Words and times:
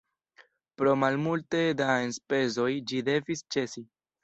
Pro 0.81 0.93
malmulte 1.03 1.61
da 1.83 1.99
enspezoj 2.07 2.69
ĝi 2.93 3.05
devis 3.13 3.47
ĉesi. 3.57 3.89